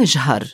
[0.00, 0.44] المجهر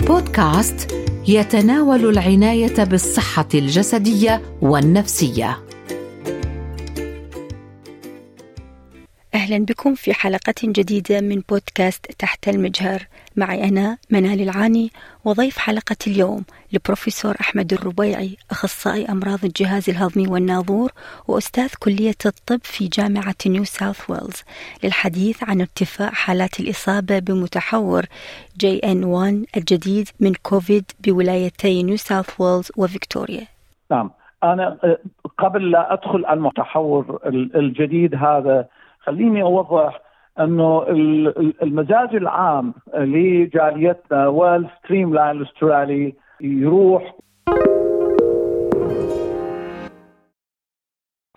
[0.00, 0.92] بودكاست
[1.28, 5.65] يتناول العناية بالصحة الجسدية والنفسية.
[9.46, 13.02] أهلا بكم في حلقة جديدة من بودكاست تحت المجهر.
[13.36, 14.90] معي أنا منال العاني
[15.24, 20.92] وضيف حلقة اليوم البروفيسور أحمد الربيعي أخصائي أمراض الجهاز الهضمي والناظور
[21.28, 24.42] وأستاذ كلية الطب في جامعة نيو ساوث ويلز
[24.84, 28.02] للحديث عن ارتفاع حالات الإصابة بمتحور
[28.58, 33.46] JN.1 الجديد من كوفيد بولايتي نيو ساوث ويلز وفيكتوريا.
[33.90, 34.10] نعم.
[34.42, 34.98] أنا آه،
[35.38, 37.20] قبل لا أدخل على المتحور
[37.56, 38.68] الجديد هذا
[39.06, 40.00] خليني أوضح
[40.40, 40.84] أنه
[41.62, 47.14] المزاج العام لجاليتنا وال streamline الاسترالي يروح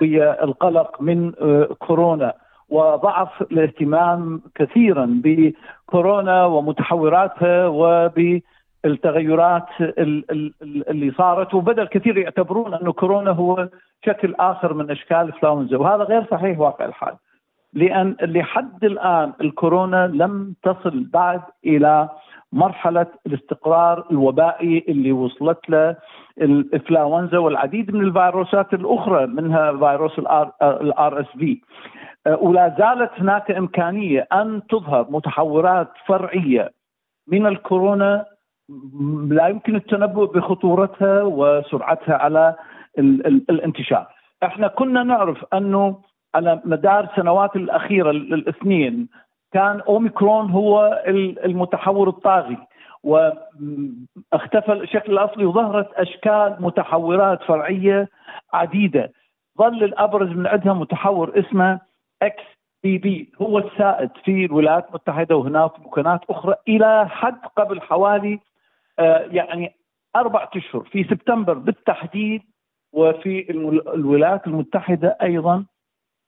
[0.01, 2.33] هي القلق من آه، كورونا
[2.69, 13.69] وضعف الاهتمام كثيرا بكورونا ومتحوراتها وبالتغيرات اللي صارت وبدأ الكثير يعتبرون انه كورونا هو
[14.05, 17.15] شكل آخر من أشكال الانفلونزا وهذا غير صحيح واقع الحال.
[17.73, 22.09] لأن لحد الآن الكورونا لم تصل بعد إلى
[22.53, 25.95] مرحلة الاستقرار الوبائي اللي وصلت له
[26.41, 30.19] الإنفلونزا والعديد من الفيروسات الأخرى منها فيروس
[30.61, 31.61] ال RSV
[32.41, 36.71] ولا زالت هناك إمكانية أن تظهر متحورات فرعية
[37.27, 38.25] من الكورونا
[39.29, 42.55] لا يمكن التنبؤ بخطورتها وسرعتها على
[43.49, 44.07] الانتشار.
[44.43, 45.97] إحنا كنا نعرف أنه
[46.35, 49.09] على مدار السنوات الأخيرة الاثنين.
[49.53, 51.03] كان أوميكرون هو
[51.45, 52.57] المتحور الطاغي
[53.03, 58.07] واختفى الشكل الأصلي وظهرت أشكال متحورات فرعية
[58.53, 59.11] عديدة.
[59.57, 61.79] ظل الأبرز من عندها متحور اسمه
[62.21, 63.31] XBB.
[63.41, 68.39] هو السائد في الولايات المتحدة وهناك مكانات أخرى إلى حد قبل حوالي
[68.99, 69.75] آه، يعني
[70.15, 70.83] أربع أشهر.
[70.83, 72.41] في سبتمبر بالتحديد
[72.93, 73.51] وفي
[73.95, 75.65] الولايات المتحدة أيضا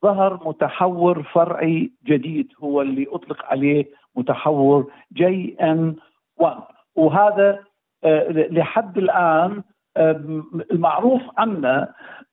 [0.03, 3.85] ظهر متحور فرعي جديد هو اللي أطلق عليه
[4.15, 5.95] متحور جي إن
[6.37, 6.57] 1
[6.95, 7.59] وهذا
[8.03, 9.63] آه، لحد الآن
[9.97, 11.87] آه، المعروف عنه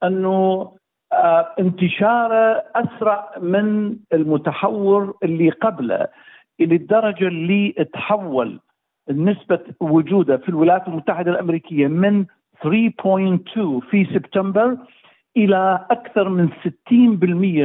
[0.05, 0.73] أنه
[1.13, 6.07] آه، انتشاره أسرع من المتحور اللي قبله
[6.61, 8.61] إلى الدرجة اللي تحول
[9.11, 12.27] نسبة وجوده في الولايات المتحدة الأمريكية من
[12.63, 14.77] 3.2 في سبتمبر
[15.39, 16.93] إلى أكثر من 60%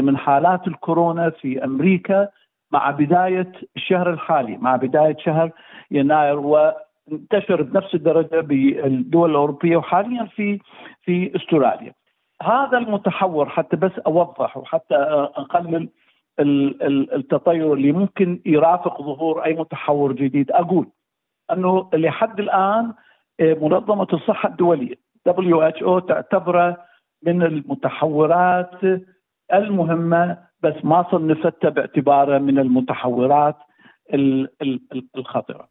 [0.01, 2.27] من حالات الكورونا في أمريكا
[2.71, 5.51] مع بداية الشهر الحالي مع بداية شهر
[5.91, 10.59] يناير وانتشر بنفس الدرجة بالدول الأوروبية وحاليا في
[11.01, 11.93] في أستراليا.
[12.41, 14.95] هذا المتحور حتى بس أوضح وحتى
[15.35, 15.89] أقلل
[17.15, 20.87] التطير اللي ممكن يرافق ظهور أي متحور جديد أقول
[21.51, 22.93] أنه لحد الآن
[23.39, 24.95] منظمة الصحة الدولية
[25.29, 26.77] WHO تعتبره
[27.25, 28.71] من المتحورات
[29.53, 33.55] المهمة بس ما صنفتها باعتبارها من المتحورات
[35.15, 35.67] الخطرة.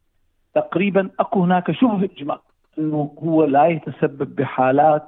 [0.54, 2.40] تقريبا أكو هناك شبه إجماع
[2.78, 5.06] إنه هو لا يتسبب بحالات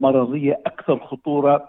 [0.00, 1.68] مرضية أكثر خطورة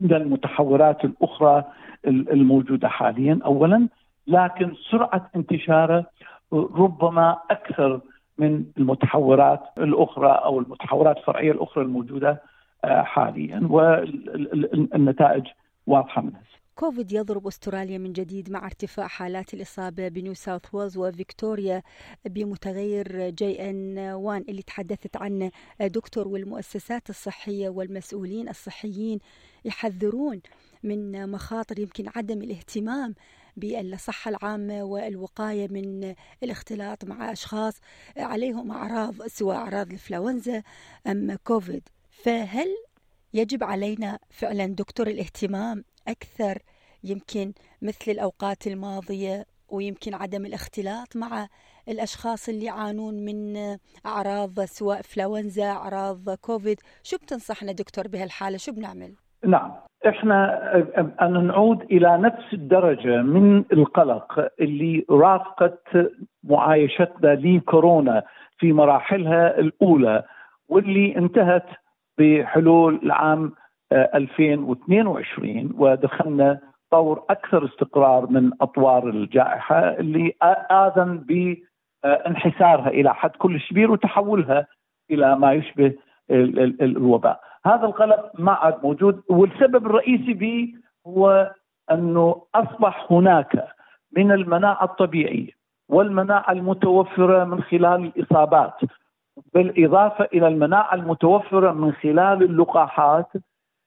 [0.00, 1.64] من المتحورات الأخرى
[2.06, 3.88] الموجودة حاليا اولا
[4.26, 6.06] لكن سرعة انتشاره
[6.52, 8.00] ربما أكثر
[8.38, 12.42] من المتحورات الأخرى أو المتحورات الفرعية الأخرى الموجودة
[12.84, 15.46] حاليا والنتائج
[15.86, 16.42] واضحة منها.
[16.74, 21.82] كوفيد يضرب أستراليا من جديد مع ارتفاع حالات الإصابة بنيو ساوث ويلز وفيكتوريا
[22.24, 25.50] بمتغير JN.1 اللي تحدثت عنه
[25.80, 29.18] دكتور والمؤسسات الصحية والمسؤولين الصحيين
[29.64, 30.40] يحذرون
[30.82, 33.14] من مخاطر يمكن عدم الاهتمام
[33.56, 37.80] بالصحة العامة والوقاية من الاختلاط مع أشخاص
[38.16, 40.62] عليهم أعراض سواء أعراض الإنفلونزا
[41.06, 41.88] أم كوفيد
[42.24, 42.66] فهل
[43.34, 46.58] يجب علينا فعلا دكتور الاهتمام أكثر
[47.04, 51.46] يمكن مثل الأوقات الماضية ويمكن عدم الاختلاط مع
[51.88, 53.56] الأشخاص اللي يعانون من
[54.06, 59.12] أعراض سواء فلونزا أعراض كوفيد؟ شو بتنصحنا دكتور بهالحالة؟ شو بنعمل؟
[59.44, 59.72] نعم
[60.08, 60.72] إحنا
[61.22, 65.82] أن نعود إلى نفس الدرجة من القلق اللي رافقت
[66.44, 68.22] معايشتنا لكورونا
[68.58, 70.24] في مراحلها الأولى
[70.68, 71.66] واللي انتهت
[72.18, 73.52] بحلول العام
[73.92, 76.60] 2022 ودخلنا
[76.90, 80.32] طور أكثر استقرار من أطوار الجائحة اللي
[80.70, 84.66] آذن بانحسارها إلى حد كلش كبير وتحولها
[85.10, 85.92] إلى ما يشبه
[86.80, 87.40] الوباء.
[87.66, 90.68] هذا القلق ما عاد موجود والسبب الرئيسي به
[91.06, 91.52] هو
[91.90, 93.68] أنه أصبح هناك
[94.16, 95.50] من المناعة الطبيعية
[95.88, 98.80] والمناعة المتوفرة من خلال الإصابات.
[99.54, 103.28] بالإضافة إلى المناعة المتوفرة من خلال اللقاحات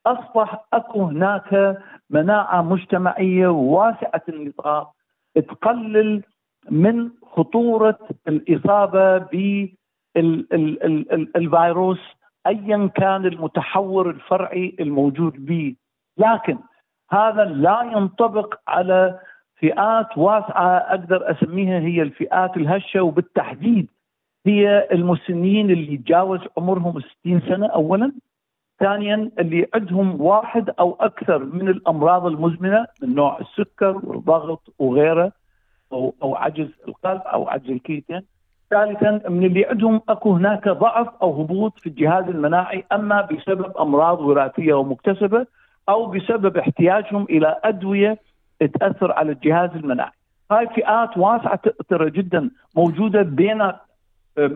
[0.06, 1.78] أصبح أكو هناك
[2.10, 4.92] مناعة مجتمعية واسعة النطاق
[5.34, 6.22] تقلل
[6.70, 9.18] من خطورة الإصابة
[10.14, 12.00] بالفيروس
[12.46, 15.76] ايا كان المتحور الفرعي الموجود به
[16.18, 16.58] لكن
[17.10, 19.18] هذا لا ينطبق على
[19.56, 23.90] فئات واسعه أقدر اسميها هي الفئات الهشه وبالتحديد
[24.46, 28.12] هي المسنين اللي تجاوز عمرهم 60 سنة اولا
[28.80, 35.32] ثانيا اللي عندهم واحد أو أكثر من الأمراض المزمنة من نوع السكر والضغط وغيره
[35.92, 38.22] أو أو عجز القلب أو عجز الكليتين
[38.70, 44.20] ثالثا من اللي عندهم أكو هناك ضعف أو هبوط في الجهاز المناعي أما بسبب أمراض
[44.20, 45.46] وراثية ومكتسبة
[45.88, 48.18] أو بسبب احتياجهم إلى أدوية
[48.80, 50.10] تأثر على الجهاز المناعي.
[50.50, 53.72] هاي فئات واسعة ترى جدا موجودة بين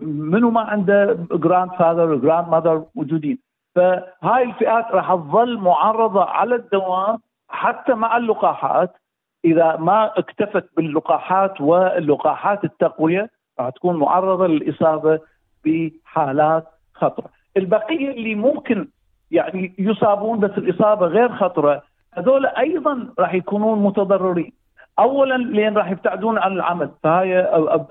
[0.02, 3.38] منو ما عنده grandfather grandmother موجودين
[3.74, 7.18] فهاي الفئات راح تظل معرضة على الدوام
[7.48, 8.96] حتى مع اللقاحات
[9.44, 13.30] إذا ما اكتفت باللقاحات واللقاحات التقوية
[13.60, 15.20] راح تكون معرضة للإصابة
[15.64, 17.28] بحالات خطرة.
[17.56, 18.88] البقية اللي ممكن
[19.30, 21.82] يعني يصابون بس الإصابة غير خطرة
[22.12, 24.52] هذول أيضا راح يكونون متضررين.
[24.98, 27.40] اولا لأن راح يبتعدون عن العمل فهاي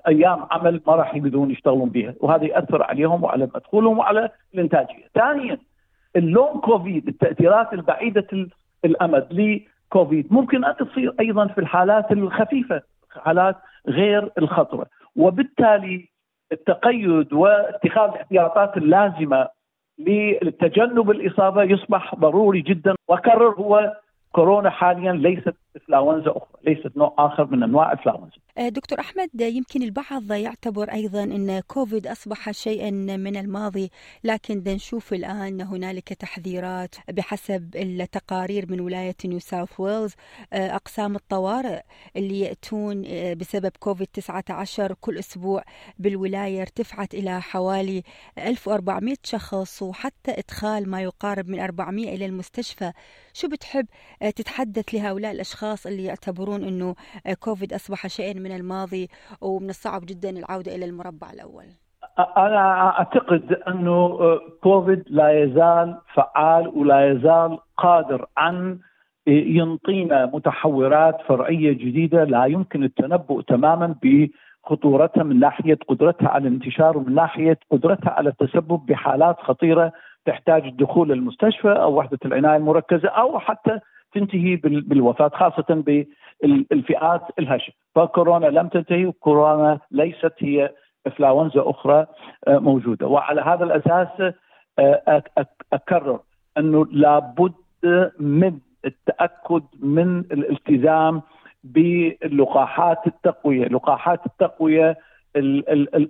[0.08, 5.08] أيام عمل ما راح يقدرون يشتغلون بها وهذا يأثر عليهم وعلى مدخولهم وعلى الإنتاجية.
[5.14, 5.58] ثانيا
[6.16, 8.48] اللون كوفيد التأثيرات البعيدة
[8.86, 10.34] الأمد لكوفيد.
[10.34, 12.82] ممكن أن تصير أيضا في الحالات الخفيفة
[13.24, 13.56] حالات
[13.88, 14.86] غير الخطرة.
[15.16, 16.10] وبالتالي
[16.52, 19.48] التقيد واتخاذ الاحتياطات اللازمة
[19.98, 22.96] لتجنب الإصابة يصبح ضروري جدا.
[23.08, 23.94] وكرر هو
[24.32, 25.56] كورونا حاليا ليست
[25.90, 28.45] انفلونزا أخرى، ليست نوع آخر من أنواع انفلونزا.
[28.58, 33.92] آه، دكتور أحمد يمكن البعض يعتبر أيضا إن كوفيد أصبح شيئا من الماضي
[34.24, 40.14] لكن نشوف الآن هنالك تحذيرات بحسب التقارير من ولاية نيو ساوث ويلز.
[40.54, 41.82] آه، أقسام الطوارئ
[42.16, 45.64] اللي يأتون آه، بسبب كوفيد 19 كل أسبوع
[46.00, 48.04] بالولاية ارتفعت إلى حوالي
[48.38, 52.92] 1400 شخص وحتى إدخال ما يقارب من 400 إلى المستشفى.
[53.34, 53.86] شو بتحب
[54.36, 56.96] تتحدث لهؤلاء الأشخاص اللي يعتبرون إنه
[57.40, 59.08] كوفيد أصبح شيئا من الماضي
[59.42, 61.66] ومن الصعب جدا العودة إلى المربع الأول.
[62.38, 64.18] أنا أعتقد أنه
[64.64, 68.80] كوفيد لا يزال فعال ولا يزال قادر عن
[69.28, 77.16] ينطينا متحورات فرعية جديدة لا يمكن التنبؤ تماما بخطورتها من ناحية قدرتها على الانتشار ومن
[77.16, 79.92] ناحية قدرتها على التسبب بحالات خطيرة
[80.26, 83.80] تحتاج الدخول للمستشفى أو وحدة العناية المركزة أو حتى
[84.16, 85.84] تنتهي بالوفاة خاصة
[86.72, 90.70] بالفئات الهشة، فكورونا لم تنتهي وكورونا ليست هي
[91.08, 92.06] انفلونزا أخرى
[92.48, 94.34] آه، موجودة، وعلى هذا الأساس
[94.80, 95.24] آه،
[95.74, 96.20] أكرر
[96.58, 97.54] أنه لابد
[98.20, 101.22] من التأكد من الالتزام
[101.64, 104.98] باللقاحات التقوية، لقاحات التقوية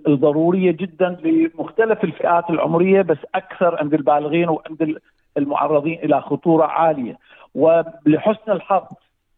[0.08, 4.98] الضرورية جدا لمختلف الفئات العمرية بس أكثر عند البالغين وعند
[5.36, 7.18] المعرضين إلى خطورة عالية.
[7.56, 8.84] ولحسن الحظ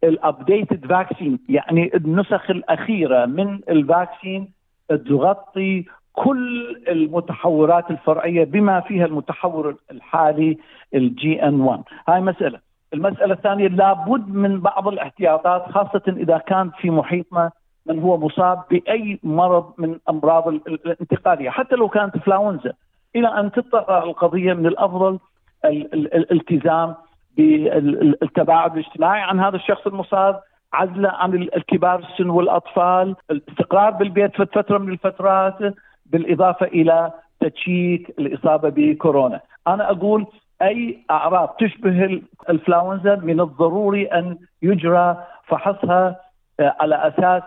[0.03, 4.51] ال updated vaccine يعني النسخ الأخيرة من ال vaccine
[4.89, 10.57] تغطي كل المتحورات الفرعية بما فيها المتحور الحالي
[10.93, 12.59] ال JN.1 هاي مسألة.
[12.93, 17.51] المسألة الثانية لابد من بعض الاحتياطات خاصة إذا كان في محيطنا
[17.85, 21.49] من هو مصاب بأي مرض من أمراض الانتقالية.
[21.49, 22.73] حتى لو كانت انفلونزا
[23.15, 25.19] إلى أن تضطر القضية من الأفضل
[25.65, 26.95] الالتزام
[27.39, 30.39] بالتباعد الاجتماعي عن هذا الشخص المصاب
[30.73, 35.73] عزلة عن الكبار السن والأطفال الاستقرار بالبيت في فترة من الفترات
[36.05, 39.39] بالإضافة إلى تشيك الإصابة بكورونا.
[39.67, 40.25] أنا أقول
[40.61, 45.17] أي أعراض تشبه الانفلونزا من الضروري أن يجرى
[45.47, 46.15] فحصها
[46.59, 47.43] آه، على أساس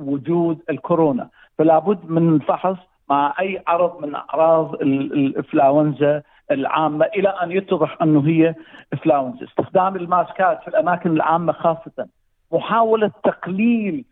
[0.00, 1.28] وجود الكورونا.
[1.58, 2.76] فلا بد من الفحص
[3.10, 6.22] مع أي عرض من أعراض الانفلونزا
[6.52, 8.54] العامة إلى أن يتضح أنه هي
[8.92, 12.06] انفلونزا، استخدام الماسكات في الأماكن العامة خاصة،
[12.52, 14.04] محاولة تقليل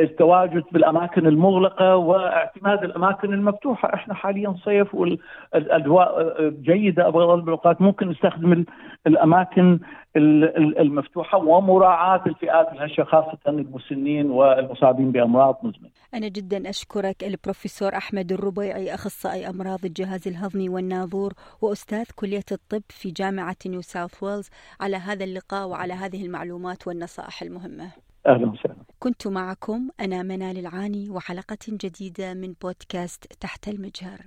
[0.00, 8.64] التواجد بالأماكن المغلقة واعتماد الأماكن المفتوحة، إحنا حاليا صيف والأجواء جيدة ابغض بالأوقات ممكن نستخدم
[9.06, 9.78] الأماكن
[10.16, 15.90] المفتوحة ومراعاة الفئات الهشة خاصة المسنين والمصابين بأمراض مزمنة.
[16.14, 23.10] أنا جدا أشكرك البروفيسور أحمد الربيعي أخصائي أمراض الجهاز الهضمي والناظور وأستاذ كلية الطب في
[23.10, 24.50] جامعة نيو ساوث ويلز
[24.80, 27.84] على هذا اللقاء وعلى هذه المعلومات والنصائح المهمة.
[28.26, 28.87] أهلا وسهلا.
[28.98, 34.26] كنت معكم أنا منال العاني وحلقة جديدة من بودكاست تحت المجهر.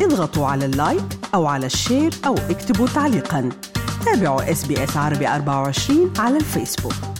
[0.00, 1.04] اضغطوا على ال like
[1.34, 3.48] أو على ال share أو اكتبوا تعليقا.
[4.04, 7.13] تابعوا إس بي إس عربي 24 على الفيسبوك.